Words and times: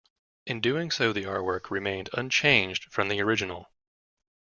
In 0.47 0.61
doing 0.61 0.89
so 0.89 1.13
the 1.13 1.25
artwork 1.25 1.69
remained 1.69 2.09
unchanged 2.13 2.85
from 2.85 3.07
the 3.07 3.21
original. 3.21 3.69